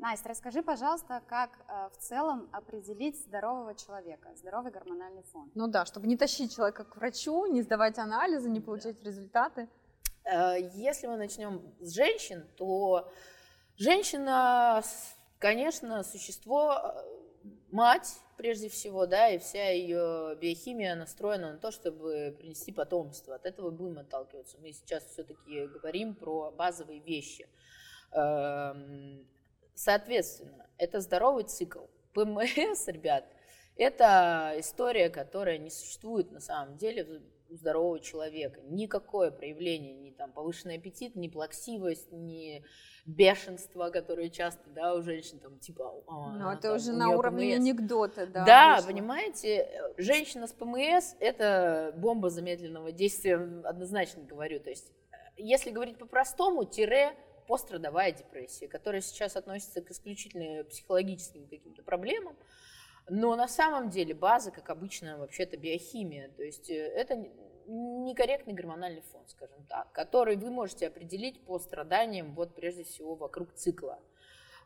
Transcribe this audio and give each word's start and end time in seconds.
Настя, 0.00 0.30
расскажи, 0.30 0.62
пожалуйста, 0.62 1.22
как 1.28 1.50
э, 1.68 1.90
в 1.92 1.98
целом 1.98 2.48
определить 2.52 3.20
здорового 3.20 3.74
человека, 3.74 4.34
здоровый 4.34 4.72
гормональный 4.72 5.22
фон? 5.24 5.50
Ну 5.54 5.68
да, 5.68 5.84
чтобы 5.84 6.06
не 6.06 6.16
тащить 6.16 6.56
человека 6.56 6.84
к 6.84 6.96
врачу, 6.96 7.44
не 7.44 7.60
сдавать 7.60 7.98
анализы, 7.98 8.48
не 8.48 8.60
получать 8.60 8.98
да. 8.98 9.04
результаты. 9.04 9.68
Э, 10.24 10.54
если 10.72 11.06
мы 11.06 11.18
начнем 11.18 11.60
с 11.80 11.92
женщин, 11.92 12.46
то 12.56 13.12
женщина, 13.76 14.82
конечно, 15.38 16.02
существо, 16.02 16.80
э, 16.82 17.50
мать 17.70 18.20
прежде 18.38 18.70
всего, 18.70 19.04
да, 19.04 19.28
и 19.28 19.38
вся 19.38 19.68
ее 19.68 20.34
биохимия 20.40 20.94
настроена 20.94 21.52
на 21.52 21.58
то, 21.58 21.70
чтобы 21.70 22.34
принести 22.38 22.72
потомство. 22.72 23.34
От 23.34 23.44
этого 23.44 23.70
будем 23.70 23.98
отталкиваться. 23.98 24.56
Мы 24.62 24.72
сейчас 24.72 25.04
все-таки 25.04 25.66
говорим 25.66 26.14
про 26.14 26.50
базовые 26.52 27.00
вещи 27.00 27.46
эм, 28.12 29.26
Соответственно, 29.82 30.66
это 30.76 31.00
здоровый 31.00 31.44
цикл. 31.44 31.86
ПМС, 32.12 32.86
ребят, 32.88 33.24
это 33.76 34.52
история, 34.58 35.08
которая 35.08 35.56
не 35.56 35.70
существует 35.70 36.30
на 36.32 36.40
самом 36.40 36.76
деле 36.76 37.22
у 37.48 37.54
здорового 37.54 37.98
человека. 37.98 38.60
Никакое 38.64 39.30
проявление, 39.30 39.94
ни 39.94 40.10
там 40.10 40.32
повышенный 40.32 40.76
аппетит, 40.76 41.16
ни 41.16 41.28
плаксивость, 41.28 42.12
ни 42.12 42.62
бешенство, 43.06 43.88
которое 43.88 44.28
часто, 44.28 44.68
да, 44.68 44.94
у 44.94 45.00
женщин 45.00 45.38
там 45.38 45.58
типа... 45.58 46.04
А, 46.06 46.32
ну, 46.32 46.50
это 46.50 46.60
там, 46.60 46.76
уже 46.76 46.92
на 46.92 47.16
уровне 47.16 47.56
ПМС. 47.56 47.64
анекдота, 47.64 48.26
да. 48.26 48.44
Да, 48.44 48.74
вышло. 48.74 48.88
понимаете, 48.88 49.94
женщина 49.96 50.46
с 50.46 50.52
ПМС– 50.52 51.14
это 51.20 51.94
бомба 51.96 52.28
замедленного 52.28 52.92
действия, 52.92 53.36
однозначно 53.64 54.24
говорю. 54.24 54.60
То 54.60 54.68
есть, 54.68 54.92
если 55.38 55.70
говорить 55.70 55.96
по-простому, 55.96 56.66
тире 56.66 57.16
пострадовая 57.50 58.12
депрессия, 58.12 58.68
которая 58.68 59.00
сейчас 59.00 59.34
относится 59.34 59.82
к 59.82 59.90
исключительно 59.90 60.62
психологическим 60.62 61.48
каким-то 61.48 61.82
проблемам, 61.82 62.36
но 63.08 63.34
на 63.34 63.48
самом 63.48 63.90
деле 63.90 64.14
база, 64.14 64.52
как 64.52 64.70
обычно, 64.70 65.18
вообще-то 65.18 65.56
биохимия. 65.56 66.28
То 66.36 66.44
есть 66.44 66.70
э, 66.70 66.74
это 66.74 67.16
некорректный 67.66 68.54
гормональный 68.54 69.00
фон, 69.00 69.26
скажем 69.26 69.66
так, 69.68 69.90
который 69.90 70.36
вы 70.36 70.52
можете 70.52 70.86
определить 70.86 71.44
по 71.44 71.58
страданиям, 71.58 72.36
вот 72.36 72.54
прежде 72.54 72.84
всего, 72.84 73.16
вокруг 73.16 73.52
цикла. 73.54 73.98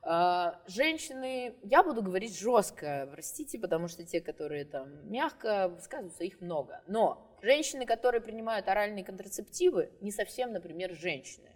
А, 0.03 0.61
женщины, 0.67 1.55
я 1.63 1.83
буду 1.83 2.03
говорить 2.03 2.39
жестко, 2.39 3.09
простите, 3.11 3.59
потому 3.59 3.89
что 3.89 4.05
те, 4.05 4.21
которые 4.21 4.67
там 4.67 5.11
мягко 5.11 5.69
высказываются, 5.69 6.25
их 6.25 6.43
много. 6.43 6.83
Но 6.87 7.35
женщины, 7.41 7.87
которые 7.87 8.21
принимают 8.21 8.69
оральные 8.69 9.07
контрацептивы, 9.07 9.91
не 10.03 10.11
совсем, 10.11 10.53
например, 10.53 10.95
женщины. 10.95 11.54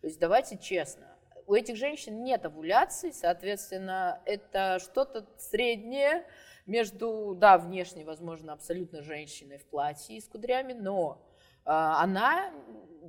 То 0.00 0.06
есть 0.06 0.18
давайте 0.18 0.58
честно, 0.58 1.14
у 1.46 1.54
этих 1.54 1.76
женщин 1.76 2.22
нет 2.22 2.44
овуляции, 2.46 3.10
соответственно, 3.10 4.20
это 4.24 4.78
что-то 4.80 5.26
среднее 5.36 6.24
между, 6.66 7.34
да, 7.34 7.58
внешне, 7.58 8.04
возможно, 8.04 8.52
абсолютно 8.52 9.02
женщиной 9.02 9.58
в 9.58 9.66
платье 9.66 10.16
и 10.16 10.20
с 10.20 10.28
кудрями, 10.28 10.72
но 10.72 11.22
э, 11.66 11.70
она 11.70 12.52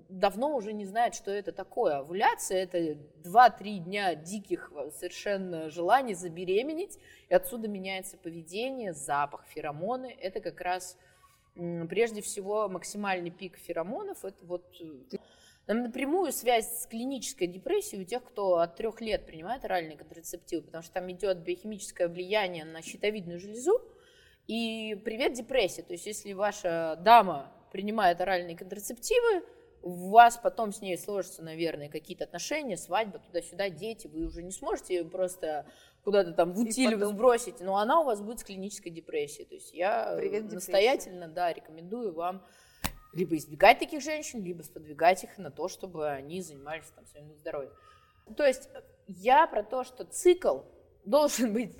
давно 0.09 0.55
уже 0.55 0.73
не 0.73 0.86
знает, 0.86 1.16
что 1.16 1.31
это 1.31 1.52
такое. 1.52 1.97
Овуляция– 1.97 2.64
это 2.64 2.77
2-3 3.23 3.77
дня 3.80 4.16
диких 4.16 4.72
совершенно 4.92 5.70
желаний 5.70 6.14
забеременеть, 6.14 6.99
и 7.30 7.33
отсюда 7.33 7.67
меняется 7.67 8.17
поведение, 8.17 8.94
запах, 8.94 9.45
феромоны. 9.47 10.16
Это 10.20 10.42
как 10.42 10.59
раз 10.61 10.97
прежде 11.55 12.22
всего 12.22 12.67
максимальный 12.67 13.31
пик 13.31 13.58
феромонов. 13.58 14.25
Это 14.25 14.45
вот 14.45 14.66
э, 14.81 15.17
напрямую 15.73 16.31
связь 16.31 16.81
с 16.81 16.88
клинической 16.88 17.47
депрессией 17.47 18.03
у 18.03 18.05
тех, 18.05 18.23
кто 18.23 18.58
от 18.58 18.75
трех 18.75 19.02
лет 19.02 19.25
принимает 19.25 19.66
оральные 19.66 19.97
контрацептивы, 19.97 20.63
потому 20.63 20.83
что 20.83 20.94
там 20.94 21.11
идет 21.11 21.39
биохимическое 21.39 22.08
влияние 22.08 22.66
на 22.66 22.81
щитовидную 22.81 23.39
железу, 23.39 23.81
и 24.47 24.95
привет 25.03 25.33
депрессия. 25.33 25.81
То 25.81 25.93
есть 25.93 26.05
если 26.05 26.33
ваша 26.33 26.99
дама 27.02 27.52
принимает 27.71 28.21
оральные 28.21 28.55
контрацептивы, 28.55 29.43
у 29.81 30.09
вас 30.09 30.37
потом 30.37 30.71
с 30.71 30.81
ней 30.81 30.98
сложатся, 30.98 31.43
наверное, 31.43 31.89
какие-то 31.89 32.23
отношения, 32.23 32.75
свадьба, 32.75 33.20
туда-сюда, 33.20 33.70
дети, 33.70 34.08
вы 34.08 34.25
уже 34.25 34.42
не 34.42 34.52
сможете 34.52 35.04
просто 35.04 35.67
куда-то 36.04 36.33
там 36.33 36.54
в 36.54 36.59
утиль 36.59 36.93
потом... 36.93 37.14
сбросить, 37.14 37.59
но 37.59 37.77
она 37.77 38.02
у 38.02 38.04
вас 38.04 38.21
будет 38.21 38.39
с 38.39 38.43
клинической 38.43 38.92
депрессией. 38.92 39.48
То 39.48 39.55
есть 39.55 39.73
я 39.73 40.15
Привет, 40.17 40.52
настоятельно, 40.52 41.27
да, 41.27 41.54
рекомендую 41.54 42.14
вам 42.14 42.43
либо 43.15 43.37
избегать 43.37 43.80
таких 43.80 44.02
женщин, 44.02 44.43
либо 44.43 44.61
сподвигать 44.61 45.23
их 45.23 45.37
на 45.37 45.49
то, 45.49 45.67
чтобы 45.70 46.09
они 46.09 46.42
занимались 46.42 46.87
там 46.95 47.05
своим 47.08 47.33
здоровьем. 47.33 47.71
То 48.36 48.45
есть 48.45 48.70
я 49.08 49.48
про 49.48 49.64
то, 49.64 49.83
что 49.83 50.03
цикл 50.03 50.59
должен 51.05 51.54
быть, 51.54 51.75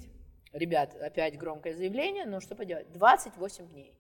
ребят, 0.53 0.95
опять 0.95 1.38
громкое 1.38 1.75
заявление, 1.75 2.25
но 2.25 2.40
что 2.40 2.56
поделать, 2.56 2.91
28 2.94 3.68
дней. 3.68 3.94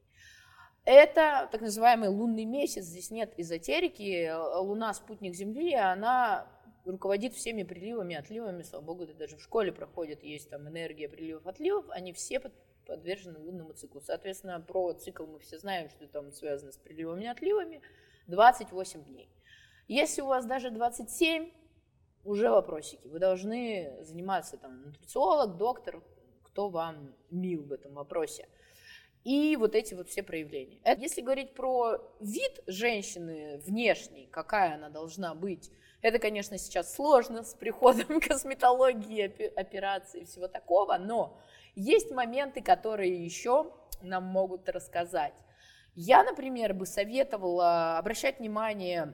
Это 0.85 1.49
так 1.51 1.61
называемый 1.61 2.09
лунный 2.09 2.45
месяц, 2.45 2.85
здесь 2.85 3.11
нет 3.11 3.33
эзотерики, 3.37 4.31
Луна 4.59 4.93
спутник 4.93 5.33
Земли, 5.33 5.73
она 5.73 6.47
руководит 6.85 7.33
всеми 7.33 7.63
приливами, 7.63 8.15
отливами, 8.15 8.61
слава 8.61 8.83
богу, 8.83 9.03
это 9.03 9.15
даже 9.15 9.37
в 9.37 9.41
школе 9.41 9.71
проходит, 9.71 10.23
есть 10.23 10.49
там 10.51 10.69
энергия 10.69 11.09
приливов, 11.09 11.47
отливов, 11.47 11.85
они 11.89 12.13
все 12.13 12.39
подвержены 12.85 13.39
лунному 13.39 13.73
циклу. 13.73 14.01
Соответственно, 14.01 14.59
про 14.61 14.93
цикл 14.93 15.25
мы 15.25 15.39
все 15.39 15.59
знаем, 15.59 15.89
что 15.89 16.07
там 16.07 16.31
связано 16.31 16.71
с 16.71 16.77
приливами 16.77 17.23
и 17.23 17.27
отливами. 17.27 17.81
28 18.27 19.03
дней. 19.03 19.29
Если 19.87 20.21
у 20.21 20.27
вас 20.27 20.45
даже 20.45 20.71
27, 20.71 21.51
уже 22.25 22.49
вопросики. 22.49 23.07
Вы 23.07 23.19
должны 23.19 23.97
заниматься 24.01 24.57
там 24.57 24.81
нутрициолог, 24.81 25.57
доктор, 25.57 26.01
кто 26.43 26.69
вам 26.69 27.15
мил 27.29 27.63
в 27.63 27.71
этом 27.71 27.93
вопросе. 27.93 28.49
И 29.23 29.55
вот 29.55 29.75
эти 29.75 29.93
вот 29.93 30.09
все 30.09 30.21
проявления. 30.21 30.79
Это, 30.83 31.01
если 31.01 31.21
говорить 31.21 31.53
про 31.53 31.97
вид 32.19 32.63
женщины 32.67 33.59
внешний, 33.65 34.27
какая 34.27 34.75
она 34.75 34.89
должна 34.89 35.33
быть, 35.33 35.71
это, 36.01 36.19
конечно, 36.19 36.57
сейчас 36.59 36.93
сложно 36.93 37.43
с 37.43 37.55
приходом 37.55 38.19
косметологии, 38.21 39.23
операции 39.59 40.21
и 40.21 40.25
всего 40.25 40.47
такого, 40.47 40.97
но 40.97 41.39
есть 41.75 42.11
моменты, 42.11 42.61
которые 42.61 43.23
еще 43.23 43.71
нам 44.01 44.23
могут 44.23 44.67
рассказать. 44.69 45.33
Я, 45.93 46.23
например, 46.23 46.73
бы 46.73 46.85
советовала 46.85 47.97
обращать 47.97 48.39
внимание, 48.39 49.13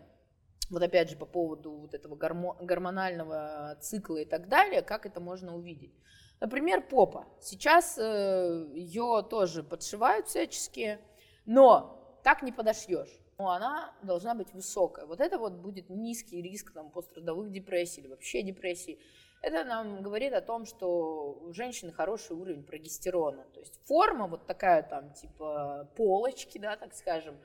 вот 0.70 0.82
опять 0.82 1.10
же 1.10 1.18
по 1.18 1.26
поводу 1.26 1.72
вот 1.72 1.94
этого 1.94 2.16
гормонального 2.16 3.78
цикла 3.82 4.18
и 4.18 4.26
так 4.26 4.48
далее, 4.48 4.82
как 4.82 5.06
это 5.06 5.20
можно 5.20 5.56
увидеть. 5.56 5.94
Например, 6.40 6.82
попа. 6.82 7.28
Сейчас 7.40 8.00
э, 8.00 8.68
ее 8.74 9.24
тоже 9.30 9.62
подшивают 9.64 10.28
всячески, 10.28 10.98
но 11.46 12.20
так 12.24 12.42
не 12.42 12.52
подошьешь. 12.52 13.10
Но 13.38 13.52
она 13.52 13.94
должна 14.02 14.34
быть 14.34 14.54
высокая. 14.54 15.06
Вот 15.06 15.20
это 15.20 15.38
вот 15.38 15.54
будет 15.54 15.90
низкий 15.90 16.42
риск 16.42 16.74
там, 16.74 16.90
пострадовых 16.90 17.52
депрессий 17.52 18.02
или 18.02 18.08
вообще 18.08 18.42
депрессий. 18.42 19.00
Это 19.42 19.64
нам 19.64 20.04
говорит 20.04 20.34
о 20.34 20.42
том, 20.42 20.66
что 20.66 21.34
у 21.42 21.54
женщины 21.54 21.92
хороший 21.92 22.36
уровень 22.36 22.64
прогестерона. 22.64 23.44
То 23.54 23.60
есть 23.60 23.80
форма 23.88 24.28
вот 24.28 24.46
такая 24.46 24.84
там 24.84 25.14
типа 25.14 25.90
полочки, 25.96 26.60
да, 26.60 26.78
так 26.78 26.94
скажем, 26.94 27.36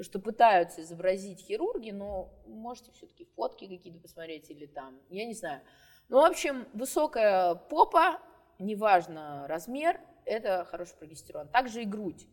что 0.00 0.18
пытаются 0.18 0.82
изобразить 0.82 1.40
хирурги, 1.40 1.92
но 1.92 2.30
можете 2.46 2.92
все-таки 2.92 3.24
фотки 3.36 3.66
какие-то 3.66 4.00
посмотреть 4.00 4.50
или 4.50 4.66
там, 4.66 5.00
я 5.08 5.24
не 5.24 5.32
знаю. 5.32 5.62
Ну, 6.08 6.20
в 6.20 6.24
общем, 6.24 6.68
высокая 6.74 7.54
попа, 7.54 8.20
неважно 8.58 9.46
размер, 9.48 9.98
это 10.26 10.64
хороший 10.66 10.96
прогестерон. 10.96 11.48
Также 11.48 11.82
и 11.82 11.86
грудь. 11.86 12.26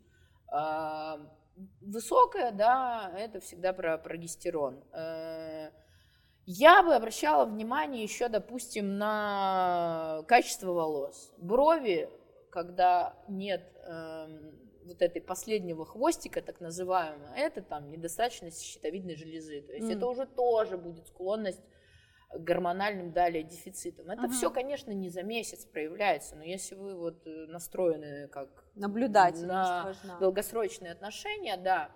А, 0.48 1.20
высокая, 1.82 2.52
да, 2.52 3.14
это 3.18 3.40
всегда 3.40 3.72
про 3.72 3.98
прогестерон. 3.98 4.84
Я 6.46 6.84
бы 6.84 6.94
обращала 6.94 7.46
внимание 7.46 8.04
еще, 8.04 8.28
допустим, 8.28 8.98
на 8.98 10.24
качество 10.28 10.72
волос. 10.72 11.32
Брови, 11.38 12.10
когда 12.50 13.16
нет 13.30 13.64
э, 13.86 14.28
вот 14.86 15.02
этой 15.02 15.22
последнего 15.22 15.86
хвостика, 15.86 16.42
так 16.42 16.60
называемого, 16.60 17.34
это 17.36 17.62
там 17.62 17.90
недостаточность 17.90 18.62
щитовидной 18.62 19.16
железы. 19.16 19.62
То 19.62 19.74
есть 19.74 19.88
mm. 19.88 19.96
это 19.96 20.08
уже 20.08 20.26
тоже 20.26 20.78
будет 20.78 21.08
склонность 21.08 21.64
к 22.30 22.40
гормональным 22.40 23.12
далее 23.12 23.44
дефицитам. 23.44 24.10
Это 24.10 24.24
uh-huh. 24.24 24.32
все, 24.32 24.50
конечно, 24.50 24.92
не 24.92 25.10
за 25.10 25.22
месяц 25.22 25.66
проявляется, 25.66 26.36
но 26.36 26.44
если 26.44 26.74
вы 26.74 26.96
вот 26.96 27.26
э, 27.28 27.46
настроены 27.48 28.28
как 28.28 28.66
наблюдательность 28.76 29.48
на 29.48 29.84
важна. 29.84 30.20
долгосрочные 30.20 30.92
отношения, 30.94 31.58
да, 31.58 31.92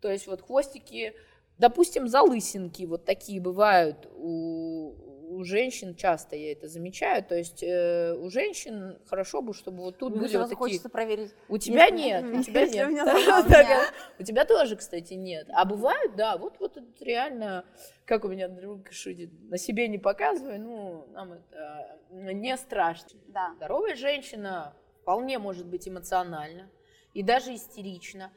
то 0.00 0.10
есть 0.10 0.26
вот 0.26 0.42
хвостики 0.42 1.14
Допустим, 1.60 2.08
залысинки 2.08 2.84
вот 2.84 3.04
такие 3.04 3.38
бывают 3.38 4.08
у, 4.16 4.94
у 5.28 5.44
женщин 5.44 5.94
часто 5.94 6.34
я 6.34 6.52
это 6.52 6.68
замечаю, 6.68 7.22
то 7.22 7.36
есть 7.36 7.62
э, 7.62 8.14
у 8.14 8.30
женщин 8.30 8.98
хорошо 9.04 9.42
бы, 9.42 9.52
чтобы 9.52 9.82
вот 9.82 9.98
тут 9.98 10.12
Мне 10.12 10.22
были 10.22 10.36
вот 10.38 10.44
такие... 10.44 10.56
хочется 10.56 10.88
проверить. 10.88 11.34
У 11.50 11.58
тебя 11.64 11.84
Если- 11.84 11.96
нет, 11.98 12.24
у 12.24 12.42
тебя 12.42 12.66
нет. 12.66 12.86
у 12.86 12.90
меня 12.90 13.62
нет. 13.62 13.92
У 14.18 14.22
тебя 14.22 14.46
тоже, 14.46 14.76
кстати, 14.76 15.12
нет. 15.12 15.48
А 15.52 15.66
бывают, 15.66 16.16
да, 16.16 16.38
вот, 16.38 16.58
вот 16.60 16.78
это 16.78 17.04
реально, 17.04 17.66
как 18.06 18.24
у 18.24 18.28
меня 18.28 18.48
друг 18.48 18.90
шутит, 18.90 19.30
на 19.50 19.58
себе 19.58 19.86
не 19.88 19.98
показывай, 19.98 20.56
ну, 20.56 21.08
нам 21.12 21.34
это 21.34 21.98
э, 22.10 22.32
не 22.32 22.56
страшно. 22.56 23.20
Да. 23.28 23.52
Здоровая 23.56 23.96
женщина 23.96 24.74
вполне 25.02 25.38
может 25.38 25.66
быть 25.66 25.86
эмоциональна 25.86 26.70
и 27.12 27.22
даже 27.22 27.54
истерична. 27.54 28.32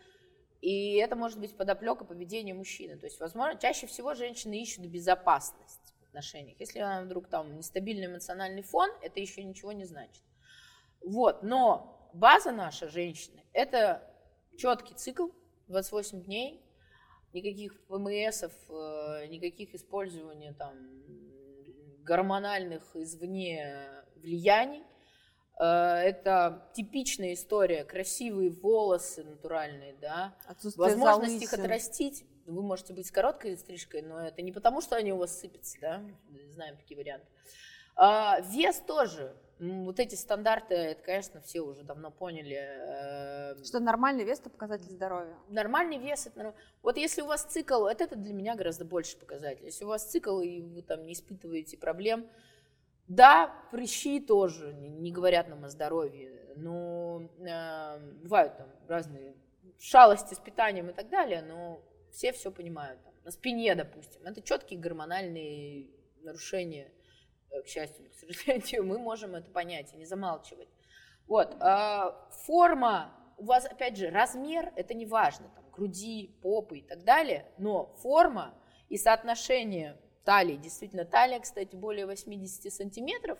И 0.64 0.96
это 0.96 1.18
может 1.18 1.42
быть 1.42 1.58
подоплека 1.58 2.06
поведения 2.06 2.54
мужчины. 2.54 2.96
То 2.98 3.06
есть, 3.06 3.20
возможно, 3.20 3.60
чаще 3.60 3.86
всего 3.86 4.14
женщины 4.14 4.62
ищут 4.62 4.86
безопасность 4.86 5.94
в 6.00 6.04
отношениях. 6.06 6.58
Если 6.58 6.80
она 6.80 7.02
вдруг 7.02 7.28
там 7.28 7.58
нестабильный 7.58 8.06
эмоциональный 8.06 8.62
фон, 8.62 8.90
это 9.02 9.20
еще 9.20 9.44
ничего 9.44 9.74
не 9.74 9.84
значит. 9.84 10.24
Вот, 11.02 11.44
но 11.44 12.10
база 12.14 12.54
наша 12.54 12.88
женщины– 12.88 13.44
это 13.52 14.10
четкий 14.56 14.94
цикл, 14.94 15.28
28 15.68 16.24
дней, 16.24 16.66
никаких 17.34 17.86
ПМСов, 17.88 18.54
э, 18.70 19.28
никаких 19.28 19.76
использования 19.76 20.54
там 20.54 20.76
гормональных 22.06 22.96
извне 22.96 23.90
влияний. 24.16 24.84
Э, 25.60 25.96
Это 26.04 26.68
типичная 26.74 27.34
история, 27.34 27.84
красивые 27.84 28.50
волосы 28.50 29.24
натуральные, 29.24 29.96
да, 30.02 30.36
Отсутствие 30.46 30.88
возможность 30.90 31.42
их 31.44 31.50
залысин. 31.50 31.66
отрастить. 31.66 32.26
Вы 32.46 32.62
можете 32.62 32.94
быть 32.94 33.08
с 33.08 33.12
короткой 33.12 33.58
стрижкой, 33.58 34.02
но 34.02 34.20
это 34.20 34.42
не 34.42 34.52
потому, 34.52 34.82
что 34.82 34.96
они 34.98 35.14
у 35.14 35.18
вас 35.18 35.40
сыпятся, 35.40 35.78
да, 35.80 36.02
знаем 36.52 36.76
такие 36.78 36.98
варианты. 36.98 37.26
А, 37.96 38.40
вес 38.42 38.82
тоже. 38.86 39.34
Вот 39.60 40.00
эти 40.00 40.16
стандарты, 40.16 40.74
это, 40.76 41.02
конечно, 41.04 41.40
все 41.40 41.62
уже 41.62 41.84
давно 41.84 42.12
поняли. 42.12 42.58
э, 42.60 43.64
Что 43.64 43.80
нормальный 43.80 44.26
вес– 44.26 44.40
это 44.42 44.50
показатель 44.50 44.90
здоровья. 44.92 45.34
Нормальный 45.48 46.00
вес, 46.00 46.28
это 46.28 46.40
норм- 46.40 46.56
вот 46.82 46.98
если 46.98 47.22
у 47.22 47.28
вас 47.28 47.44
цикл, 47.46 47.82
вот 47.82 48.02
это 48.02 48.16
для 48.18 48.34
меня 48.34 48.56
гораздо 48.56 48.84
больше 48.84 49.16
показатель. 49.16 49.64
Если 49.64 49.86
у 49.86 49.88
вас 49.88 50.04
цикл 50.06 50.42
и 50.42 50.60
вы 50.62 50.82
там 50.82 51.06
не 51.06 51.14
испытываете 51.14 51.78
проблем, 51.78 52.28
да, 53.08 53.54
прыщи 53.72 54.20
тоже 54.20 54.74
не, 54.74 55.12
говорят 55.12 55.50
нам 55.50 55.66
о 55.66 55.70
здоровье, 55.70 56.54
но 56.56 57.30
э, 57.40 58.00
бывают 58.24 58.58
там 58.58 58.68
разные 58.88 59.36
шалости 59.80 60.34
с 60.34 60.40
питанием 60.40 60.90
и 60.90 60.94
так 60.94 61.10
далее, 61.10 61.42
но 61.42 61.82
все 62.12 62.32
все 62.32 62.52
понимают. 62.52 63.04
Там, 63.04 63.14
на 63.24 63.32
спине, 63.32 63.76
допустим, 63.76 64.22
это 64.24 64.42
четкие 64.42 64.80
гормональные 64.80 65.90
нарушения, 66.22 66.92
э, 67.52 67.62
к 67.62 67.68
счастью, 67.68 68.10
к 68.10 68.14
сожалению, 68.16 68.86
мы 68.86 69.00
можем 69.00 69.36
это 69.36 69.52
понять 69.52 69.94
и 69.94 69.98
не 69.98 70.06
замалчивать. 70.06 70.70
Вот, 71.28 71.56
а, 71.60 72.30
форма, 72.46 73.14
у 73.38 73.46
вас, 73.46 73.66
опять 73.66 73.98
же, 73.98 74.10
размер, 74.10 74.72
это 74.76 74.94
не 74.94 75.06
важно, 75.06 75.50
там, 75.56 75.64
груди, 75.72 76.38
попы 76.42 76.80
и 76.80 76.82
так 76.82 77.04
далее, 77.04 77.52
но 77.58 77.96
форма 77.98 78.54
и 78.90 78.98
соотношение 78.98 79.98
талии, 80.24 80.58
действительно, 80.58 81.06
талия, 81.06 81.40
кстати, 81.40 81.76
более 81.76 82.06
80 82.06 82.72
сантиметров, 82.74 83.40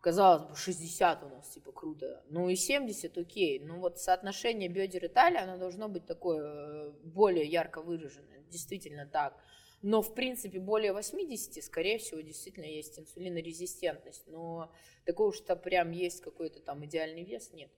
казалось 0.00 0.48
бы, 0.48 0.56
60 0.56 1.22
у 1.24 1.28
нас, 1.28 1.48
типа, 1.48 1.72
круто, 1.72 2.24
ну 2.28 2.48
и 2.48 2.56
70, 2.56 3.16
окей, 3.18 3.60
ну 3.60 3.80
вот 3.80 3.98
соотношение 3.98 4.68
бедер 4.68 5.04
и 5.04 5.08
талии, 5.08 5.38
оно 5.38 5.56
должно 5.58 5.88
быть 5.88 6.06
такое, 6.06 6.42
э, 6.42 6.90
более 7.04 7.46
ярко 7.46 7.82
выраженное, 7.82 8.42
действительно 8.50 9.06
так. 9.06 9.34
Но, 9.82 10.02
в 10.02 10.14
принципе, 10.14 10.60
более 10.60 10.92
80, 10.92 11.64
скорее 11.64 11.98
всего, 11.98 12.20
действительно 12.20 12.66
есть 12.66 12.98
инсулинорезистентность. 12.98 14.26
Но 14.26 14.70
такого 15.06 15.32
там 15.32 15.58
прям 15.58 15.90
есть 15.90 16.20
какой-то 16.20 16.60
там 16.60 16.84
идеальный 16.84 17.24
вес, 17.24 17.50
нет. 17.52 17.70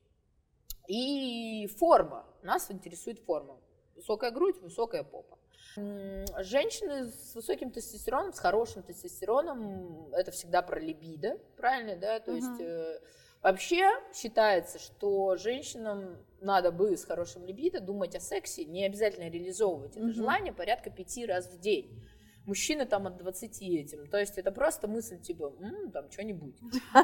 И 0.88 1.69
форма. 1.79 2.26
Нас 2.43 2.70
интересует 2.70 3.20
форма. 3.20 3.61
Высокая 3.94 4.32
грудь, 4.32 4.61
высокая 4.61 5.05
попа. 5.05 5.38
Женщины 5.76 7.06
с 7.10 7.34
высоким 7.34 7.70
тестостероном, 7.70 8.32
с 8.32 8.38
хорошим 8.38 8.82
тестостероном, 8.82 10.12
это 10.14 10.30
всегда 10.30 10.62
про 10.62 10.78
либидо, 10.78 11.38
правильно, 11.56 11.96
да? 11.96 12.20
То 12.20 12.32
Мгм. 12.32 12.36
есть 12.36 12.60
э, 12.60 13.00
вообще 13.42 13.88
считается, 14.14 14.78
что 14.78 15.36
женщинам 15.36 16.18
надо 16.40 16.72
бы 16.72 16.96
с 16.96 17.04
хорошим 17.04 17.44
либидо 17.46 17.80
думать 17.80 18.14
о 18.14 18.20
сексе, 18.20 18.64
не 18.64 18.84
обязательно 18.84 19.30
реализовывать 19.30 19.92
это 19.96 20.06
Мгм. 20.06 20.12
желание 20.14 20.52
порядка 20.52 20.90
пяти 20.90 21.24
раз 21.26 21.48
в 21.48 21.58
день. 21.58 22.02
Мужчины 22.44 22.86
там 22.86 23.06
от 23.06 23.16
20 23.18 23.62
этим. 23.78 24.08
То 24.08 24.18
есть 24.18 24.36
это 24.36 24.50
просто 24.50 24.88
мысль 24.88 25.20
типа, 25.20 25.54
«М, 25.60 25.92
там 25.92 26.10
что-нибудь. 26.10 26.56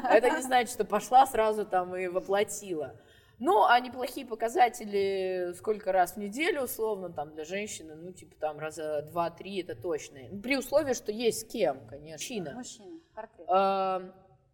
Это 0.03 0.29
не 0.29 0.41
значит, 0.43 0.73
что 0.73 0.83
пошла 0.83 1.25
сразу 1.25 1.65
там 1.65 1.95
и 1.95 2.07
воплотила. 2.07 2.99
Ну, 3.39 3.63
а 3.65 3.79
неплохие 3.79 4.25
показатели 4.25 5.53
сколько 5.55 5.91
раз 5.91 6.13
в 6.13 6.17
неделю, 6.17 6.63
условно, 6.63 7.09
там 7.11 7.33
для 7.33 7.45
женщины, 7.45 7.95
ну, 7.95 8.11
типа 8.11 8.35
там 8.39 8.59
раза 8.59 9.01
два-три, 9.03 9.61
это 9.61 9.75
точно. 9.75 10.19
При 10.43 10.57
условии, 10.57 10.93
что 10.93 11.11
есть 11.11 11.41
с 11.41 11.51
кем, 11.51 11.87
конечно. 11.87 12.13
Мужчина. 12.13 12.53
Мужчина. 12.53 12.99
Портрет. 13.15 13.47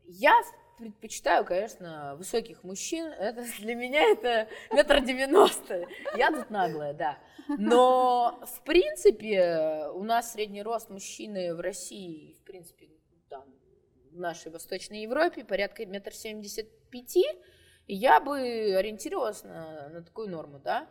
Я 0.08 0.40
предпочитаю, 0.78 1.46
конечно, 1.46 2.16
высоких 2.18 2.64
мужчин. 2.64 3.08
Это 3.08 3.44
для 3.60 3.76
меня 3.76 4.04
это 4.04 4.48
метр 4.72 5.02
девяносто. 5.02 5.86
Я 6.16 6.32
тут 6.32 6.50
наглая, 6.50 6.94
да. 6.94 7.18
Но, 7.48 8.40
в 8.46 8.62
принципе, 8.64 9.88
у 9.94 10.04
нас 10.04 10.34
средний 10.34 10.64
рост 10.64 10.90
мужчины 10.90 11.54
в 11.54 11.60
России, 11.60 12.36
в 12.40 12.44
принципе, 12.44 12.90
там, 13.30 13.46
в 14.12 14.20
нашей 14.20 14.52
Восточной 14.52 15.04
Европе 15.04 15.44
порядка 15.44 15.86
метр 15.86 16.14
семьдесят 16.14 16.68
пяти. 16.90 17.26
Я 17.88 18.20
бы 18.20 18.40
ориентировалась 18.76 19.44
на, 19.44 19.90
на 19.90 20.04
такую 20.04 20.30
норму, 20.30 20.60
да. 20.60 20.88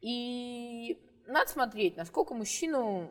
И 0.00 1.00
надо 1.26 1.50
смотреть, 1.50 1.96
насколько 1.96 2.34
мужчину 2.34 3.10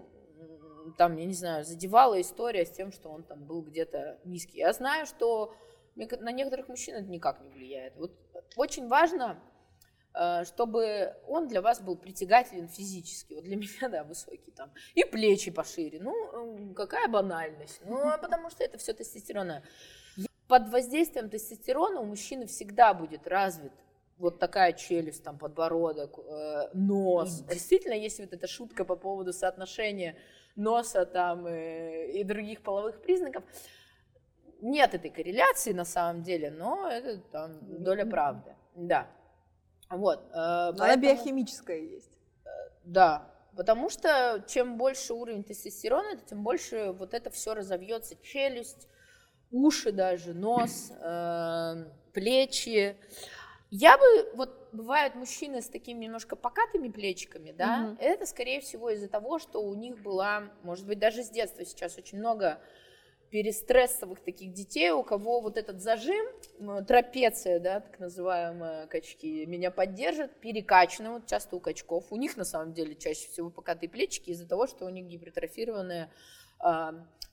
там, 0.97 1.17
я 1.17 1.25
не 1.25 1.33
знаю, 1.33 1.65
задевала 1.65 2.19
история 2.21 2.65
с 2.65 2.71
тем, 2.71 2.91
что 2.91 3.09
он 3.09 3.23
там 3.23 3.43
был 3.43 3.61
где-то 3.61 4.19
низкий. 4.23 4.59
Я 4.59 4.73
знаю, 4.73 5.05
что 5.05 5.55
на 5.95 6.31
некоторых 6.31 6.67
мужчин 6.67 6.95
это 6.95 7.09
никак 7.09 7.41
не 7.41 7.49
влияет. 7.49 7.95
Вот 7.95 8.11
очень 8.55 8.87
важно, 8.87 9.39
э, 10.13 10.43
чтобы 10.45 11.15
он 11.27 11.47
для 11.47 11.61
вас 11.61 11.81
был 11.81 11.95
притягателен 11.95 12.67
физически. 12.67 13.33
Вот 13.33 13.43
для 13.43 13.55
меня, 13.55 13.89
да, 13.89 14.03
высокий 14.03 14.51
там. 14.51 14.71
И 14.93 15.03
плечи 15.03 15.51
пошире. 15.51 15.99
Ну, 16.01 16.73
какая 16.73 17.07
банальность. 17.07 17.81
Ну, 17.85 17.97
а 17.97 18.17
потому 18.17 18.49
что 18.49 18.63
это 18.63 18.77
все 18.77 18.93
тестостерона. 18.93 19.63
Под 20.47 20.69
воздействием 20.69 21.29
тестостерона 21.29 22.01
у 22.01 22.05
мужчины 22.05 22.45
всегда 22.45 22.93
будет 22.93 23.27
развит 23.27 23.71
вот 24.17 24.39
такая 24.39 24.73
челюсть, 24.73 25.23
там 25.23 25.37
подбородок, 25.37 26.19
э, 26.19 26.69
нос. 26.73 27.41
Действительно, 27.41 27.93
есть 27.93 28.19
вот 28.19 28.31
эта 28.31 28.47
шутка 28.47 28.85
по 28.85 28.95
поводу 28.95 29.33
соотношения 29.33 30.15
носа 30.55 31.05
там 31.05 31.45
э, 31.47 32.11
и 32.11 32.23
других 32.23 32.61
половых 32.61 33.01
признаков. 33.01 33.43
Нет 34.61 34.93
этой 34.93 35.09
корреляции 35.09 35.73
на 35.73 35.83
самом 35.83 36.23
деле, 36.23 36.49
но 36.49 36.87
это 36.89 37.17
там 37.31 37.57
доля 37.83 38.05
правды. 38.05 38.55
Да. 38.75 39.07
Вот. 39.89 40.19
э, 40.31 40.33
Но 40.35 40.69
Она 40.69 40.75
поэтому- 40.77 41.03
биохимическая 41.03 41.77
есть. 41.79 42.17
да, 42.85 43.27
потому 43.57 43.89
что 43.89 44.43
чем 44.47 44.77
больше 44.77 45.13
уровень 45.13 45.43
тестостерона, 45.43 46.15
тем 46.17 46.41
больше 46.43 46.91
вот 46.93 47.13
это 47.13 47.29
все 47.31 47.53
разовьется. 47.53 48.15
Челюсть, 48.23 48.87
уши 49.55 49.91
даже, 49.91 50.33
нос, 50.33 50.91
э, 50.99 51.85
плечи. 52.13 52.97
Я 53.71 53.97
бы, 53.97 54.31
вот 54.35 54.69
бывают 54.73 55.15
мужчины 55.15 55.61
с 55.61 55.69
такими 55.69 56.05
немножко 56.05 56.35
покатыми 56.35 56.89
плечиками, 56.89 57.51
да, 57.51 57.77
Мгм. 57.77 57.97
это 57.99 58.25
скорее 58.25 58.59
всего 58.59 58.89
из-за 58.89 59.07
того, 59.07 59.39
что 59.39 59.63
у 59.63 59.73
них 59.73 59.97
была, 59.97 60.51
может 60.61 60.85
быть, 60.85 60.99
даже 60.99 61.23
с 61.23 61.29
детства 61.29 61.65
сейчас 61.65 61.97
очень 61.97 62.19
много 62.19 62.59
перестрессовых 63.31 64.21
таких 64.21 64.53
детей, 64.53 64.91
у 64.91 65.03
кого 65.03 65.41
вот 65.41 65.57
этот 65.57 65.81
зажим, 65.81 66.25
трапеция, 66.87 67.59
да, 67.59 67.79
так 67.79 67.99
называемая, 67.99 68.87
качки, 68.87 69.45
меня 69.45 69.71
поддержат, 69.71 70.39
перекачаны, 70.39 71.11
вот 71.11 71.25
часто 71.25 71.55
у 71.55 71.59
качков, 71.59 72.05
у 72.11 72.17
них 72.17 72.37
на 72.37 72.45
самом 72.45 72.73
деле 72.73 72.95
чаще 72.95 73.27
всего 73.27 73.49
покатые 73.49 73.89
плечики 73.89 74.29
из-за 74.29 74.47
того, 74.47 74.67
что 74.67 74.85
у 74.85 74.89
них 74.89 75.07
гипертрофированная 75.07 76.11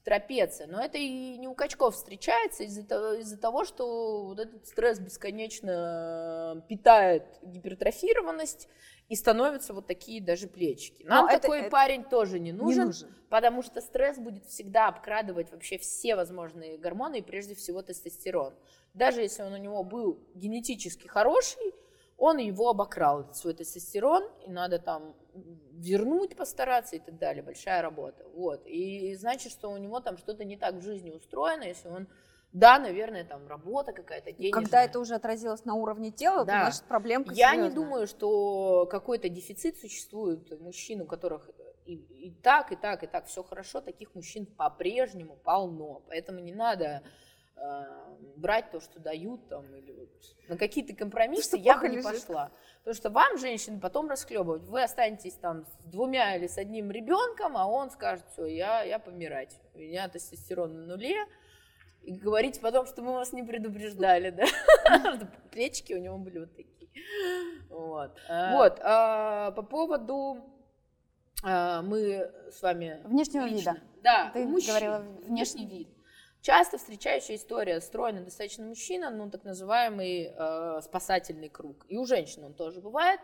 трапеция. 0.04 0.66
Но 0.66 0.82
это 0.82 0.98
и 0.98 1.36
не 1.38 1.46
у 1.46 1.54
качков 1.54 1.94
встречается 1.94 2.64
из-за 2.64 2.84
того, 2.86 3.12
из-за 3.14 3.36
того, 3.38 3.64
что 3.64 4.24
вот 4.24 4.40
этот 4.40 4.66
стресс 4.66 4.98
бесконечно 4.98 6.64
питает 6.68 7.24
гипертрофированность 7.42 8.68
и 9.08 9.14
становятся 9.14 9.74
вот 9.74 9.86
такие 9.86 10.20
даже 10.22 10.48
плечики. 10.48 11.04
Нам 11.04 11.26
Но 11.26 11.30
это- 11.32 11.42
такой 11.42 11.60
это 11.60 11.70
парень 11.70 12.04
тоже 12.04 12.38
не 12.40 12.52
нужен, 12.52 12.80
Не 12.80 12.86
нужен. 12.86 13.14
потому 13.28 13.62
что 13.62 13.80
стресс 13.80 14.18
будет 14.18 14.46
всегда 14.46 14.88
обкрадывать 14.88 15.52
вообще 15.52 15.78
все 15.78 16.16
возможные 16.16 16.78
гормоны, 16.78 17.18
и 17.18 17.22
прежде 17.22 17.54
всего 17.54 17.82
тестостерон. 17.82 18.54
Даже 18.94 19.20
если 19.20 19.42
он 19.42 19.52
у 19.52 19.56
него 19.58 19.84
был 19.84 20.18
генетически 20.34 21.06
хороший, 21.06 21.74
он 22.16 22.38
его 22.38 22.70
обокрал, 22.70 23.32
свой 23.34 23.54
тестостерон, 23.54 24.24
и 24.46 24.50
надо 24.50 24.78
там 24.78 25.14
вернуть 25.82 26.36
постараться 26.36 26.96
и 26.96 26.98
так 27.00 27.18
далее, 27.18 27.42
большая 27.42 27.82
работа. 27.82 28.24
Вот. 28.34 28.66
И 28.66 29.14
значит, 29.16 29.52
что 29.52 29.70
у 29.70 29.76
него 29.76 30.00
там 30.00 30.16
что-то 30.16 30.44
не 30.44 30.56
так 30.56 30.74
в 30.76 30.82
жизни 30.82 31.10
устроено, 31.10 31.64
если 31.64 31.88
он 31.88 32.08
да, 32.52 32.78
наверное, 32.78 33.24
там 33.24 33.48
работа 33.48 33.92
какая-то 33.92 34.30
денежная. 34.30 34.62
Когда 34.62 34.84
это 34.84 35.00
уже 35.00 35.14
отразилось 35.14 35.64
на 35.64 35.74
уровне 35.74 36.10
тела, 36.10 36.44
Да. 36.44 36.52
то 36.52 36.64
значит 36.66 36.82
проблемка 36.84 37.32
Я 37.32 37.52
серьезная. 37.52 37.70
не 37.70 37.74
думаю, 37.74 38.06
что 38.06 38.86
какой-то 38.90 39.30
дефицит 39.30 39.78
существует 39.78 40.52
у 40.52 40.58
мужчин, 40.62 41.00
у 41.00 41.06
которых 41.06 41.48
и, 41.86 41.94
и 41.94 42.30
так, 42.42 42.70
и 42.70 42.76
так, 42.76 43.02
и 43.04 43.06
так 43.06 43.24
все 43.26 43.42
хорошо. 43.42 43.80
Таких 43.80 44.14
мужчин 44.14 44.44
по-прежнему 44.44 45.36
полно. 45.42 46.02
Поэтому 46.08 46.40
не 46.40 46.52
надо 46.52 47.02
брать 48.36 48.70
то, 48.70 48.80
что 48.80 48.98
дают 49.00 49.48
там, 49.48 49.74
или 49.76 49.92
вот 49.92 50.10
на 50.48 50.56
какие-то 50.56 50.94
компромиссы 50.94 51.48
что 51.48 51.56
я 51.56 51.78
бы 51.78 51.88
не 51.88 51.96
лежит. 51.96 52.26
пошла. 52.26 52.50
Потому 52.78 52.94
что 52.94 53.10
вам, 53.10 53.38
женщины, 53.38 53.80
потом 53.80 54.08
расхлебывать. 54.08 54.62
Вы 54.64 54.82
останетесь 54.82 55.34
там 55.34 55.64
с 55.66 55.84
двумя 55.84 56.36
или 56.36 56.48
с 56.48 56.58
одним 56.58 56.90
ребенком, 56.90 57.56
а 57.56 57.66
он 57.66 57.90
скажет, 57.90 58.24
все, 58.32 58.46
я, 58.46 58.82
я 58.82 58.98
помирать. 58.98 59.60
У 59.74 59.78
меня 59.78 60.08
тестостерон 60.08 60.74
на 60.74 60.86
нуле. 60.86 61.24
И 62.02 62.16
говорите 62.16 62.60
потом, 62.60 62.86
что 62.86 63.02
мы 63.02 63.12
вас 63.12 63.32
не 63.32 63.44
предупреждали, 63.44 64.30
да? 64.30 64.44
Плечики 65.52 65.92
у 65.92 65.98
него 65.98 66.18
были 66.18 66.40
вот 66.40 66.56
такие. 66.56 66.90
Вот. 67.68 68.18
Вот. 68.28 68.80
а, 68.82 69.52
По 69.52 69.62
поводу 69.62 70.44
а, 71.44 71.82
мы 71.82 72.30
с 72.50 72.60
вами 72.60 73.00
Внешнего 73.04 73.46
вида. 73.46 73.76
Да, 74.02 74.30
Ты 74.34 74.44
говорила, 74.44 74.98
внешний 75.22 75.66
вид. 75.66 75.88
Часто 76.42 76.76
встречающая 76.76 77.36
история 77.36 77.80
стройный 77.80 78.22
достаточно 78.24 78.66
мужчина, 78.66 79.10
ну 79.10 79.30
так 79.30 79.44
называемый 79.44 80.32
э, 80.36 80.80
спасательный 80.82 81.48
круг. 81.48 81.86
И 81.88 81.96
у 81.96 82.04
женщин 82.04 82.42
он 82.42 82.52
тоже 82.52 82.80
бывает. 82.80 83.20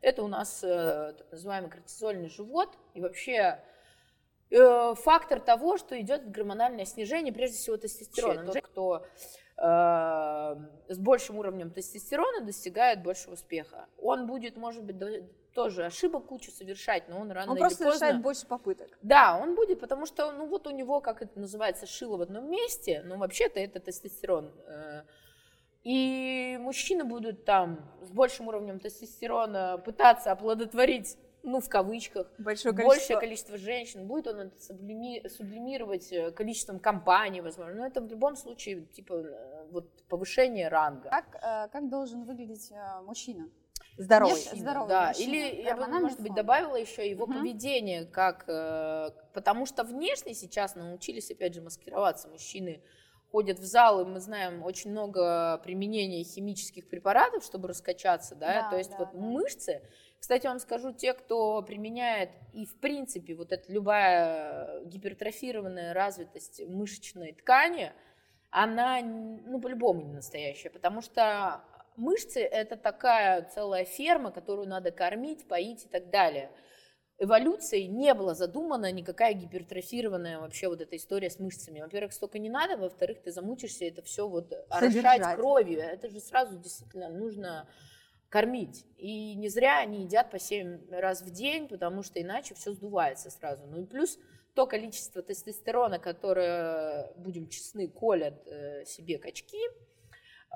Это 0.00 0.22
у 0.22 0.26
нас 0.26 0.64
э, 0.64 1.12
так 1.18 1.30
называемый 1.30 1.70
кортизольный 1.70 2.30
живот 2.30 2.70
и 2.94 3.02
вообще 3.02 3.62
э, 4.48 4.94
фактор 4.94 5.38
того, 5.38 5.76
что 5.76 6.00
идет 6.00 6.30
гормональное 6.30 6.86
снижение, 6.86 7.30
прежде 7.34 7.58
всего 7.58 7.76
тестостерона. 7.76 8.46
Тот, 8.46 8.62
кто 8.62 9.06
с 9.56 10.98
большим 10.98 11.38
уровнем 11.38 11.70
тестостерона 11.70 12.44
достигает 12.44 13.02
большего 13.02 13.34
успеха. 13.34 13.86
Он 13.98 14.26
будет, 14.26 14.56
может 14.56 14.82
быть, 14.82 14.96
тоже 15.54 15.84
ошибок 15.84 16.26
кучу 16.26 16.50
совершать, 16.50 17.08
но 17.08 17.20
он 17.20 17.30
рано 17.30 17.50
Он 17.52 17.56
или 17.56 17.60
просто 17.62 17.84
поздно... 17.84 17.98
совершает 17.98 18.22
больше 18.22 18.46
попыток. 18.46 18.88
Да, 19.02 19.38
он 19.40 19.54
будет, 19.54 19.80
потому 19.80 20.06
что, 20.06 20.32
ну 20.32 20.46
вот 20.46 20.66
у 20.66 20.70
него, 20.70 21.00
как 21.00 21.22
это 21.22 21.38
называется, 21.38 21.86
шило 21.86 22.16
в 22.16 22.22
одном 22.22 22.50
месте, 22.50 23.02
но 23.04 23.18
вообще-то 23.18 23.60
это 23.60 23.78
тестостерон. 23.78 24.50
Э, 24.66 25.02
И 25.84 26.56
мужчины 26.60 27.04
будут 27.04 27.44
там 27.44 27.80
с 28.02 28.10
большим 28.10 28.48
уровнем 28.48 28.78
тестостерона 28.78 29.78
пытаться 29.84 30.32
оплодотворить, 30.32 31.18
ну, 31.42 31.60
в 31.60 31.68
кавычках, 31.68 32.30
Большое 32.38 32.74
количество. 32.74 32.84
большее 32.84 33.20
количество 33.20 33.58
женщин. 33.58 34.06
Будет 34.06 34.28
он 34.28 34.40
это 34.40 34.56
сублими- 34.60 35.26
сублимировать 35.28 36.12
э, 36.12 36.30
количеством 36.30 36.78
компаний, 36.78 37.40
возможно. 37.40 37.74
Но 37.74 37.86
это 37.86 38.00
в 38.00 38.06
любом 38.08 38.36
случае, 38.36 38.82
типа, 38.86 39.14
э, 39.14 39.66
вот 39.70 39.90
повышение 40.08 40.68
ранга. 40.68 41.10
Как, 41.10 41.34
э, 41.34 41.68
как 41.72 41.88
должен 41.88 42.24
выглядеть 42.24 42.72
мужчина? 43.04 43.48
Здоровый. 43.98 44.34
Внешне 44.34 44.60
здоровый 44.60 44.88
да. 44.88 45.08
мужчина, 45.08 45.30
Или 45.34 45.62
я 45.62 45.76
бы, 45.76 45.86
может 45.86 46.20
быть, 46.20 46.34
добавила 46.34 46.76
еще 46.76 47.08
его 47.08 47.26
Мгм. 47.26 47.38
поведение, 47.38 48.06
как, 48.06 48.46
потому 49.34 49.66
что 49.66 49.84
внешне 49.84 50.32
сейчас 50.34 50.74
научились, 50.76 51.30
опять 51.30 51.54
же, 51.54 51.60
маскироваться. 51.60 52.28
Мужчины 52.28 52.82
ходят 53.32 53.58
в 53.58 53.64
зал, 53.64 54.02
и 54.02 54.04
мы 54.04 54.20
знаем 54.20 54.62
очень 54.62 54.90
много 54.90 55.58
применения 55.64 56.22
химических 56.22 56.88
препаратов, 56.88 57.42
чтобы 57.42 57.68
раскачаться, 57.68 58.34
да, 58.34 58.62
Да, 58.62 58.70
то 58.70 58.76
есть 58.76 58.90
да, 58.90 58.98
вот 58.98 59.08
да. 59.12 59.18
мышцы. 59.18 59.82
Кстати, 60.20 60.46
вам 60.46 60.58
скажу, 60.58 60.92
те, 60.92 61.14
кто 61.14 61.62
применяет 61.62 62.30
и 62.52 62.66
в 62.66 62.78
принципе 62.78 63.34
вот 63.34 63.50
эта 63.50 63.72
любая 63.72 64.84
гипертрофированная 64.84 65.94
развитость 65.94 66.62
мышечной 66.68 67.32
ткани, 67.32 67.92
она, 68.50 69.00
ну, 69.00 69.58
по-любому 69.60 70.02
не 70.02 70.12
настоящая, 70.12 70.68
потому 70.68 71.00
что 71.00 71.64
мышцы– 71.96 72.40
это 72.40 72.76
такая 72.76 73.48
целая 73.54 73.86
ферма, 73.86 74.30
которую 74.30 74.68
надо 74.68 74.90
кормить, 74.90 75.48
поить 75.48 75.86
и 75.86 75.88
так 75.88 76.10
далее. 76.10 76.50
Эволюцией 77.22 77.86
не 77.86 78.12
была 78.14 78.34
задумана 78.34 78.90
никакая 78.90 79.32
гипертрофированная 79.32 80.40
вообще 80.40 80.66
вот 80.66 80.80
эта 80.80 80.96
история 80.96 81.30
с 81.30 81.38
мышцами. 81.38 81.80
Во-первых, 81.80 82.12
столько 82.12 82.40
не 82.40 82.50
надо, 82.50 82.76
во-вторых, 82.76 83.22
ты 83.22 83.30
замучишься 83.30 83.84
это 83.84 84.02
все 84.02 84.26
вот 84.26 84.52
орошать 84.68 85.36
кровью. 85.36 85.78
Это 85.78 86.08
же 86.08 86.18
сразу 86.18 86.58
действительно 86.58 87.08
нужно 87.08 87.68
кормить. 88.28 88.84
И 88.96 89.36
не 89.36 89.48
зря 89.48 89.78
они 89.78 90.02
едят 90.02 90.32
по 90.32 90.40
7 90.40 90.90
раз 90.90 91.22
в 91.22 91.30
день, 91.30 91.68
потому 91.68 92.02
что 92.02 92.20
иначе 92.20 92.56
все 92.56 92.72
сдувается 92.72 93.30
сразу. 93.30 93.66
Ну 93.68 93.82
и 93.82 93.86
плюс 93.86 94.18
то 94.54 94.66
количество 94.66 95.22
тестостерона, 95.22 96.00
которое, 96.00 97.12
будем 97.16 97.46
честны, 97.48 97.86
колят 97.86 98.46
э, 98.48 98.84
себе 98.84 99.18
качки, 99.18 99.62
э, 99.64 99.70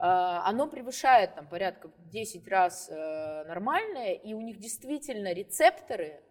оно 0.01 0.67
превышает 0.67 1.37
там 1.37 1.49
порядка 1.49 1.89
в 1.97 2.09
10 2.09 2.49
раз 2.49 2.89
э, 2.91 3.45
нормальное, 3.45 4.15
и 4.15 4.35
у 4.35 4.41
них 4.41 4.59
действительно 4.59 5.33
рецепторы 5.33 6.23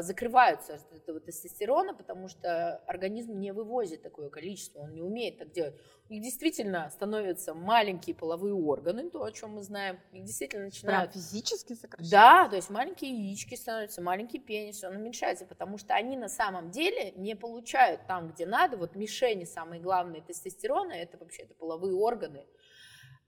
закрываются 0.00 0.74
от 0.74 0.92
этого 0.92 1.20
тестостерона, 1.20 1.94
потому 1.94 2.28
что 2.28 2.76
организм 2.86 3.38
не 3.38 3.52
вывозит 3.52 4.02
такое 4.02 4.30
количество, 4.30 4.80
он 4.80 4.94
не 4.94 5.02
умеет 5.02 5.38
так 5.38 5.50
делать. 5.52 5.74
У 6.08 6.12
них 6.12 6.22
действительно 6.22 6.88
становятся 6.90 7.54
маленькие 7.54 8.14
половые 8.14 8.54
органы, 8.54 9.10
то, 9.10 9.22
о 9.24 9.32
чем 9.32 9.54
мы 9.54 9.62
знаем, 9.62 9.98
их 10.12 10.24
действительно 10.24 10.70
Прям 10.82 11.06
начинают 11.06 11.12
физически 11.12 11.74
сокращать. 11.74 12.10
да, 12.10 12.48
то 12.48 12.56
есть 12.56 12.70
маленькие 12.70 13.10
яички 13.10 13.54
становятся, 13.56 14.02
маленький 14.02 14.38
пенис, 14.38 14.84
он 14.84 14.96
уменьшается, 14.96 15.46
потому 15.46 15.78
что 15.78 15.94
они 15.94 16.16
на 16.16 16.28
самом 16.28 16.70
деле 16.70 17.12
не 17.12 17.34
получают 17.34 18.06
там, 18.06 18.30
где 18.30 18.46
надо. 18.46 18.76
Вот 18.76 18.94
мишени 18.94 19.44
самые 19.44 19.80
главные 19.80 20.22
тестостерона, 20.22 20.92
это 20.92 21.18
вообще-то 21.18 21.54
половые 21.54 21.94
органы, 21.94 22.46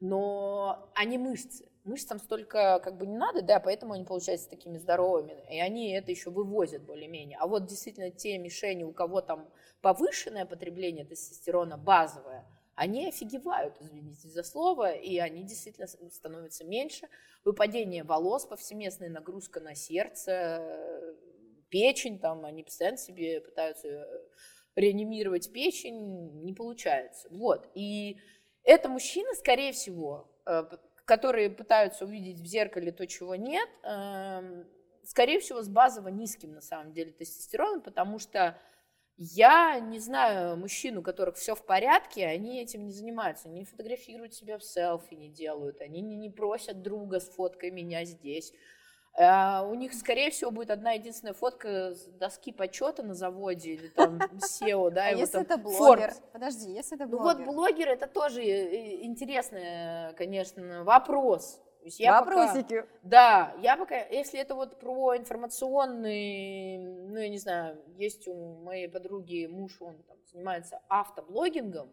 но 0.01 0.91
они 0.95 1.19
мышцы. 1.19 1.69
Мышцам 1.85 2.19
столько 2.19 2.81
как 2.83 2.97
бы 2.97 3.07
не 3.07 3.17
надо, 3.17 3.43
да, 3.43 3.61
поэтому 3.61 3.93
они 3.93 4.05
получаются 4.05 4.49
такими 4.49 4.79
здоровыми, 4.79 5.45
и 5.51 5.61
они 5.61 5.93
это 5.93 6.11
еще 6.11 6.31
вывозят 6.31 6.83
более-менее. 6.83 7.37
А 7.39 7.47
вот 7.47 7.67
действительно 7.67 8.11
те 8.11 8.39
мишени, 8.39 8.85
у 8.85 8.93
кого 8.93 9.21
там 9.21 9.51
повышенное 9.83 10.47
потребление 10.47 11.05
тестостерона 11.05 11.77
базовое, 11.77 12.47
они 12.75 13.07
офигевают, 13.07 13.77
извините 13.81 14.29
за 14.29 14.43
слово, 14.43 14.93
и 14.93 15.19
они 15.19 15.45
действительно 15.45 15.87
становятся 15.87 16.65
меньше. 16.65 17.09
Выпадение 17.45 18.03
волос, 18.03 18.47
повсеместная 18.47 19.11
нагрузка 19.11 19.61
на 19.61 19.75
сердце, 19.75 21.15
печень, 21.69 22.19
там 22.19 22.45
они 22.45 22.63
постоянно 22.63 22.97
себе 22.97 23.41
пытаются 23.41 23.89
э, 23.89 24.07
реанимировать 24.75 25.53
печень, 25.53 26.43
не 26.43 26.53
получается. 26.53 27.29
Вот, 27.31 27.69
и 27.75 28.19
это 28.65 28.89
мужчины, 28.89 29.35
скорее 29.35 29.73
всего, 29.73 30.31
э, 30.47 30.65
которые 31.05 31.51
пытаются 31.51 32.05
увидеть 32.05 32.41
в 32.41 32.47
зеркале 32.47 32.93
то, 32.93 33.07
чего 33.07 33.35
нет, 33.35 33.69
эм, 33.83 34.67
скорее 35.05 35.41
всего, 35.41 35.63
с 35.63 35.69
базово 35.69 36.09
низким, 36.09 36.53
на 36.53 36.61
самом 36.61 36.93
деле, 36.93 37.13
тестостероном, 37.13 37.83
потому 37.83 38.19
что 38.19 38.59
я 39.17 39.79
не 39.79 40.01
знаю 40.01 40.57
мужчин, 40.57 40.99
у 40.99 41.03
которых 41.03 41.37
все 41.37 41.55
в 41.55 41.65
порядке, 41.65 42.27
они 42.27 42.61
этим 42.61 42.85
не 42.85 42.93
занимаются, 42.93 43.49
они 43.49 43.61
не 43.61 43.65
фотографируют 43.65 44.35
себя 44.35 44.59
в 44.59 44.65
селфи, 44.65 45.15
не 45.15 45.29
делают, 45.29 45.81
они 45.81 46.01
не, 46.01 46.31
просят 46.31 46.83
друга 46.83 47.21
с 47.21 47.29
фоткой 47.29 47.71
меня 47.71 48.05
здесь. 48.05 48.53
А, 49.17 49.63
у 49.63 49.75
них, 49.75 49.95
скорее 49.95 50.31
всего, 50.31 50.51
будет 50.51 50.71
одна 50.71 50.93
единственная 50.93 51.35
фотка 51.35 51.95
с 51.95 52.05
доски 52.19 52.51
почета 52.51 53.03
на 53.05 53.15
заводе 53.15 53.71
или 53.75 53.89
там 53.89 54.19
SEO, 54.39 54.91
да, 54.91 55.05
А 55.07 55.09
его 55.11 55.21
если 55.21 55.33
там 55.35 55.43
это 55.43 55.57
блогер? 55.59 56.11
Forbes. 56.11 56.23
Подожди, 56.33 56.73
если 56.73 56.97
это 56.97 57.07
Ну 57.07 57.19
вот 57.19 57.37
блогер. 57.37 57.53
блогер 57.53 57.89
это 57.91 58.07
тоже 58.09 58.43
э, 58.43 59.05
интересный, 59.05 60.15
конечно, 60.17 60.83
вопрос. 60.83 61.61
То 61.79 61.85
есть 61.87 62.01
я 62.01 62.19
пока- 62.23 62.37
Вопросики. 62.47 62.85
да, 63.03 63.55
я 63.61 63.77
пока, 63.77 63.97
если 63.99 64.41
это 64.41 64.55
вот 64.55 64.81
про 64.81 65.17
информационный, 65.17 66.79
ну, 66.79 67.19
я 67.19 67.29
не 67.29 67.39
знаю, 67.39 67.79
есть 67.97 68.27
у 68.27 68.35
моей 68.63 68.89
подруги 68.89 69.47
муж, 69.47 69.77
он 69.81 70.03
там 70.05 70.17
занимается 70.33 70.81
автоблогингом, 70.89 71.91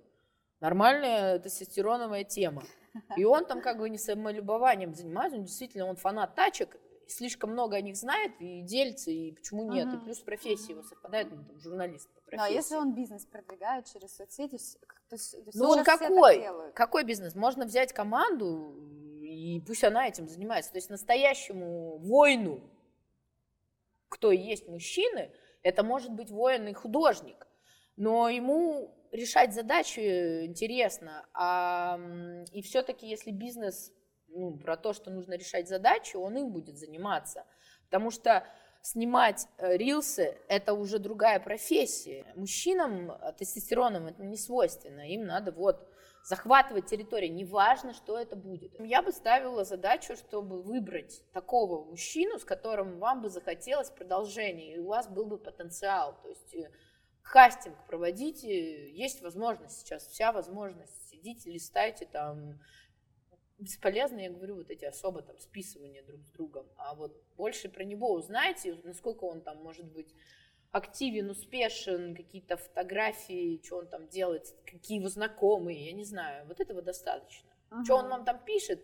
нормальная 0.59 1.39
тестостероновая 1.39 2.23
тема. 2.23 2.63
И 3.15 3.23
он 3.25 3.45
там 3.45 3.61
как 3.61 3.77
бы 3.77 3.89
не 3.89 3.97
самолюбованием 3.97 4.93
занимается, 4.93 5.37
он 5.37 5.45
действительно, 5.45 5.85
он 5.85 5.95
фанат 5.95 6.35
тачек, 6.35 6.77
слишком 7.11 7.51
много 7.51 7.75
о 7.77 7.81
них 7.81 7.95
знает 7.95 8.31
и 8.39 8.61
делится, 8.61 9.11
и 9.11 9.31
почему 9.33 9.71
нет, 9.71 9.87
и 9.87 9.95
Мгм. 9.97 10.05
плюс 10.05 10.19
профессия 10.19 10.73
его 10.73 10.83
совпадает, 10.83 11.31
он 11.31 11.45
там 11.45 11.59
журналист 11.59 12.09
по 12.09 12.15
Ну, 12.15 12.21
а 12.25 12.29
профессии. 12.37 12.55
если 12.55 12.75
он 12.75 12.93
бизнес 12.93 13.25
продвигает 13.25 13.85
через 13.85 14.15
соцсети, 14.15 14.51
то 14.51 14.55
есть- 14.55 14.79
то 15.09 15.15
есть 15.15 15.55
Ну, 15.55 15.69
он 15.69 15.83
какой? 15.83 16.45
Какой 16.73 17.03
бизнес? 17.03 17.35
Можно 17.35 17.65
взять 17.65 17.91
команду, 17.93 18.75
и 19.21 19.59
пусть 19.65 19.83
она 19.83 20.07
этим 20.07 20.27
занимается. 20.27 20.71
То 20.71 20.77
есть 20.77 20.89
настоящему 20.89 21.97
воину, 21.97 22.61
кто 24.09 24.31
и 24.31 24.37
есть 24.37 24.67
мужчины, 24.67 25.31
это 25.63 25.83
может 25.83 26.11
быть 26.11 26.29
воин 26.31 26.67
и 26.67 26.73
художник. 26.73 27.47
Но 27.97 28.29
ему 28.29 28.93
решать 29.11 29.53
задачи 29.53 30.45
интересно. 30.45 31.25
А, 31.33 31.99
и 32.53 32.61
все-таки, 32.61 33.07
если 33.07 33.31
бизнес 33.31 33.91
ну, 34.33 34.57
про 34.57 34.77
то, 34.77 34.93
что 34.93 35.11
нужно 35.11 35.33
решать 35.33 35.67
задачи, 35.67 36.15
он 36.15 36.37
им 36.37 36.51
будет 36.51 36.77
заниматься. 36.77 37.45
Потому 37.85 38.11
что 38.11 38.45
снимать 38.81 39.47
э, 39.57 39.77
рилсы– 39.77 40.37
это 40.47 40.73
уже 40.73 40.99
другая 40.99 41.39
профессия. 41.39 42.25
Мужчинам 42.35 43.11
э, 43.11 43.33
тестостероном 43.37 44.07
это 44.07 44.23
не 44.23 44.37
свойственно, 44.37 45.09
им 45.09 45.25
надо 45.25 45.51
вот 45.51 45.87
захватывать 46.23 46.85
территорию, 46.85 47.33
неважно, 47.33 47.93
что 47.93 48.17
это 48.17 48.35
будет. 48.35 48.79
Я 48.79 49.01
бы 49.01 49.11
ставила 49.11 49.63
задачу, 49.63 50.15
чтобы 50.15 50.61
выбрать 50.61 51.23
такого 51.33 51.83
мужчину, 51.83 52.37
с 52.37 52.45
которым 52.45 52.99
вам 52.99 53.21
бы 53.21 53.29
захотелось 53.29 53.89
продолжения, 53.89 54.75
и 54.75 54.79
у 54.79 54.87
вас 54.87 55.07
был 55.07 55.25
бы 55.25 55.37
потенциал. 55.37 56.19
То 56.21 56.29
есть 56.29 56.53
э, 56.55 56.71
кастинг 57.23 57.77
проводите, 57.87 58.91
есть 58.91 59.21
возможность 59.21 59.79
сейчас, 59.79 60.07
вся 60.07 60.31
возможность. 60.31 61.09
Сидите, 61.09 61.51
листайте 61.51 62.05
там, 62.05 62.59
бесполезно, 63.61 64.19
я 64.19 64.29
говорю, 64.29 64.55
вот 64.55 64.69
эти 64.69 64.85
особо 64.85 65.21
там 65.21 65.37
списывания 65.39 66.03
друг 66.03 66.25
с 66.25 66.31
другом, 66.31 66.65
а 66.77 66.95
вот 66.95 67.15
больше 67.37 67.69
про 67.69 67.83
него 67.83 68.11
узнайте, 68.13 68.77
насколько 68.83 69.23
он 69.25 69.41
там 69.41 69.57
может 69.63 69.85
быть 69.85 70.13
активен, 70.71 71.29
успешен, 71.29 72.15
какие-то 72.15 72.57
фотографии, 72.57 73.61
что 73.63 73.77
он 73.77 73.87
там 73.87 74.07
делает, 74.07 74.47
какие 74.65 74.99
его 74.99 75.09
знакомые, 75.09 75.85
я 75.85 75.93
не 75.93 76.05
знаю, 76.05 76.47
вот 76.47 76.59
этого 76.59 76.81
достаточно. 76.81 77.49
Ага. 77.69 77.83
Что 77.83 77.95
он 77.97 78.09
вам 78.09 78.25
там 78.25 78.43
пишет, 78.43 78.79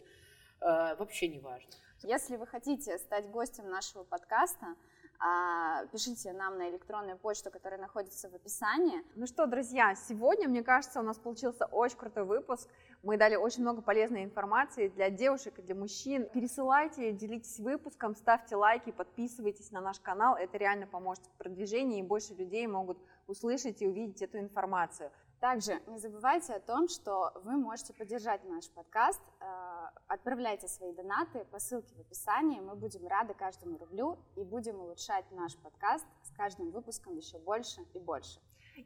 э, 0.61 0.95
вообще 0.95 1.27
не 1.27 1.39
важно. 1.39 1.71
Если 2.03 2.35
вы 2.35 2.45
хотите 2.45 2.97
стать 2.99 3.29
гостем 3.31 3.69
нашего 3.69 4.03
подкаста, 4.03 4.75
а, 5.19 5.85
пишите 5.87 6.31
нам 6.33 6.57
на 6.57 6.69
электронную 6.69 7.17
почту, 7.17 7.49
которая 7.49 7.79
находится 7.79 8.29
в 8.29 8.35
описании. 8.35 9.03
Ну 9.15 9.25
что, 9.25 9.47
друзья, 9.47 9.95
сегодня, 9.95 10.47
мне 10.47 10.63
кажется, 10.63 10.99
у 10.99 11.03
нас 11.03 11.17
получился 11.17 11.65
очень 11.65 11.97
крутой 11.97 12.25
выпуск. 12.25 12.69
Мы 13.03 13.17
дали 13.17 13.35
очень 13.35 13.61
много 13.61 13.81
полезной 13.81 14.23
информации 14.23 14.89
для 14.89 15.09
девушек 15.09 15.59
и 15.59 15.61
для 15.61 15.75
мужчин. 15.75 16.27
Пересылайте, 16.33 17.11
делитесь 17.11 17.59
выпуском, 17.59 18.15
ставьте 18.15 18.55
лайки, 18.55 18.91
подписывайтесь 18.91 19.71
на 19.71 19.81
наш 19.81 19.99
канал. 19.99 20.35
Это 20.35 20.57
реально 20.57 20.87
поможет 20.87 21.25
в 21.25 21.37
продвижении, 21.37 21.99
и 21.99 22.03
больше 22.03 22.33
людей 22.33 22.65
могут 22.67 22.97
услышать 23.27 23.81
и 23.81 23.87
увидеть 23.87 24.21
эту 24.21 24.39
информацию. 24.39 25.11
Также 25.39 25.79
не 25.85 25.99
забывайте 25.99 26.53
о 26.53 26.59
том, 26.59 26.87
что 26.87 27.31
вы 27.43 27.57
можете 27.57 27.93
поддержать 27.93 28.43
наш 28.45 28.67
подкаст. 28.71 29.21
Э, 29.39 29.89
отправляйте 30.07 30.67
свои 30.67 30.93
донаты 30.93 31.45
по 31.51 31.59
ссылке 31.59 31.93
в 31.93 31.99
описании. 31.99 32.59
Мы 32.59 32.75
будем 32.75 33.05
рады 33.05 33.35
каждому 33.35 33.77
рублю 33.77 34.17
и 34.35 34.43
будем 34.43 34.79
улучшать 34.79 35.25
наш 35.31 35.55
подкаст 35.57 36.05
с 36.23 36.31
каждым 36.35 36.71
выпуском 36.71 37.15
еще 37.15 37.37
больше 37.37 37.81
и 37.93 37.99
больше. 37.99 38.39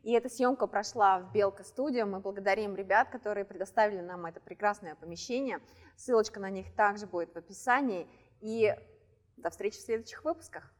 И 0.04 0.14
эта 0.14 0.30
съемка 0.30 0.68
прошла 0.68 1.20
в 1.20 1.32
Белка 1.32 1.64
студию. 1.64 2.08
Мы 2.08 2.20
благодарим 2.20 2.76
ребят, 2.76 3.10
которые 3.10 3.46
предоставили 3.46 4.02
нам 4.02 4.26
это 4.26 4.40
прекрасное 4.40 4.96
помещение. 4.96 5.60
Ссылочка 5.96 6.40
на 6.40 6.50
них 6.50 6.74
также 6.76 7.08
будет 7.08 7.34
в 7.34 7.38
описании. 7.38 8.08
И 8.40 8.76
до 9.38 9.50
встречи 9.50 9.78
в 9.78 9.82
следующих 9.82 10.24
выпусках. 10.24 10.74